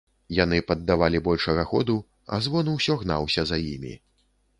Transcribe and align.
Яны 0.35 0.57
паддавалі 0.69 1.19
большага 1.27 1.65
ходу, 1.73 1.97
а 2.37 2.39
звон 2.45 2.71
ўсё 2.73 2.95
гнаўся 3.03 3.45
за 3.51 3.61
імі. 3.75 3.93